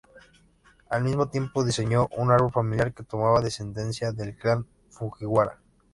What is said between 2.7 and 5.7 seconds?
que tomaba descendencia del clan Fujiwara.